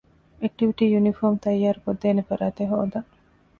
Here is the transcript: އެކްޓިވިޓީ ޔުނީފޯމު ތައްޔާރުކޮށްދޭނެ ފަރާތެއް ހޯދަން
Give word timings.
އެކްޓިވިޓީ 0.41 0.85
ޔުނީފޯމު 0.93 1.37
ތައްޔާރުކޮށްދޭނެ 1.43 2.21
ފަރާތެއް 2.29 2.71
ހޯދަން 2.71 3.07